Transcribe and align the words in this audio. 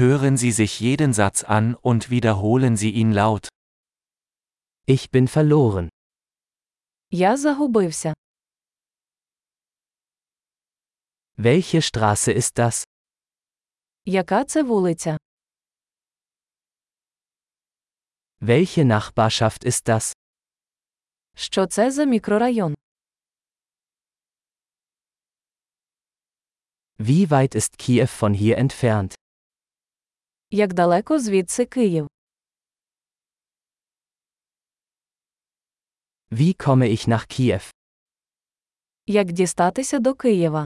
Hören 0.00 0.37
Sie 0.37 0.51
sich 0.53 0.79
jeden 0.79 1.13
Satz 1.13 1.43
an 1.43 1.75
und 1.75 2.09
wiederholen 2.09 2.77
Sie 2.77 2.91
ihn 2.91 3.11
laut. 3.11 3.49
Ich 4.85 5.11
bin 5.11 5.27
verloren. 5.27 5.89
Я 7.11 7.35
загубився. 7.35 8.13
Welche 11.37 11.81
Straße 11.81 12.31
ist 12.31 12.57
das? 12.57 12.83
Яка 14.05 14.45
це 14.45 14.63
вулиця? 14.63 15.17
Welche 18.41 18.83
Nachbarschaft 18.85 19.65
ist 19.65 19.89
das? 19.89 20.13
Що 21.35 21.67
це 21.67 21.91
за 21.91 22.05
мікрорайон? 22.05 22.75
Wie 26.99 27.29
weit 27.29 27.55
ist 27.55 27.77
Kiew 27.77 28.07
von 28.21 28.33
hier 28.33 28.57
entfernt? 28.57 29.15
Як 30.50 30.72
далеко 30.74 31.18
звідси 31.18 31.64
Київ? 31.66 32.08
Wie 36.30 36.54
komme 36.66 36.86
ich 36.88 37.08
nach 37.08 37.26
Kiew? 37.26 37.70
Як 39.06 39.32
дістатися 39.32 39.98
до 39.98 40.14
Києва? 40.14 40.64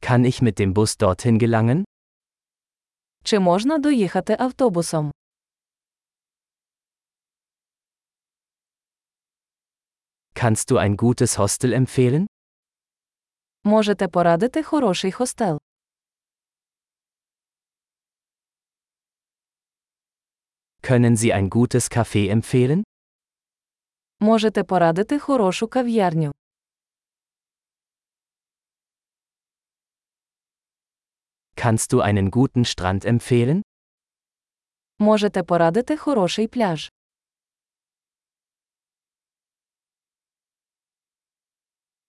Kann 0.00 0.24
ich 0.26 0.42
mit 0.42 0.60
dem 0.60 0.72
Bus 0.74 1.00
dorthin 1.00 1.38
gelangen? 1.42 1.84
Чи 3.24 3.38
можна 3.38 3.78
доїхати 3.78 4.36
автобусом? 4.38 5.12
Kannst 10.34 10.70
du 10.70 10.78
ein 10.78 10.96
gutes 10.96 11.38
Hostel 11.38 11.72
empfehlen? 11.72 12.26
Можете 13.64 14.08
порадити 14.08 14.62
хороший 14.62 15.12
хостел. 15.12 15.58
Können 20.82 21.16
Sie 21.16 21.32
ein 21.32 21.48
gutes 21.50 21.90
Café 21.90 22.30
empfehlen? 22.30 22.82
Можете 24.20 24.64
порадити 24.64 25.18
хорошу 25.18 25.68
кав'ярню. 25.68 26.32
Kannst 31.56 31.92
du 31.92 32.00
einen 32.00 32.30
guten 32.30 32.64
Strand 32.64 33.04
empfehlen? 33.04 33.62
Можете 34.98 35.42
порадити 35.42 35.96
хороший 35.96 36.48
пляж. 36.48 36.90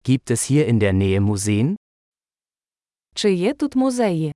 Gibt 0.04 0.32
es 0.32 0.44
hier 0.44 0.68
in 0.68 0.80
der 0.80 0.94
Nähe 0.94 1.20
Museen? 1.22 1.76
Чи 3.16 3.32
є 3.34 3.54
тут 3.54 3.76
музеї? 3.76 4.34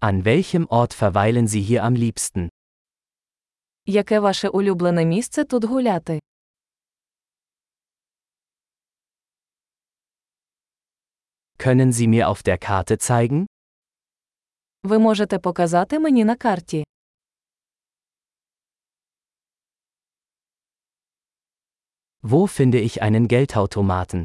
An 0.00 0.24
welchem 0.24 0.66
Ort 0.66 0.92
verweilen 0.94 1.46
Sie 1.48 1.60
hier 1.62 1.82
am 1.84 1.94
liebsten? 1.96 2.48
Яке 3.86 4.20
ваше 4.20 4.48
улюблене 4.48 5.04
місце 5.04 5.44
тут 5.44 5.64
гуляти? 5.64 6.20
Können 11.58 11.92
Sie 11.92 12.06
mir 12.08 12.28
auf 12.28 12.42
der 12.42 12.58
Karte 12.58 12.96
zeigen? 12.98 13.46
Ви 14.82 14.98
можете 14.98 15.38
показати 15.38 15.98
мені 15.98 16.24
на 16.24 16.36
карті. 16.36 16.84
Wo 22.22 22.46
finde 22.46 22.80
ich 22.80 23.02
einen 23.02 23.28
Geldautomaten? 23.28 24.24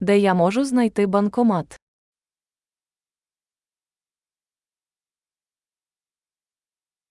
Де 0.00 0.18
я 0.18 0.34
можу 0.34 0.64
знайти 0.64 1.06
банкомат? 1.06 1.76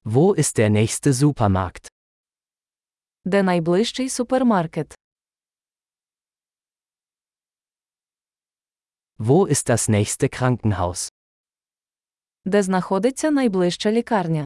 Wo 0.06 0.34
ist 0.34 0.58
der 0.58 0.70
nächste 0.70 1.14
Supermarkt? 1.14 1.88
Де 3.26 3.44
найближчий 3.44 4.10
супермаркет? 4.10 4.96
Wo 9.18 9.46
ist 9.46 9.70
das 9.70 9.88
nächste 9.88 10.28
Krankenhaus? 10.30 11.10
Де 12.46 12.62
знаходиться 12.64 13.32
найближча 13.32 13.92
лікарня? 13.92 14.46